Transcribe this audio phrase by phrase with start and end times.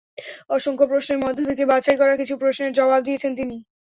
[0.49, 3.57] অসংখ্য প্রশ্নের মধ্য থেকে বাছাই করা কিছু প্রশ্নের জবাব দিয়েছেন তিনি।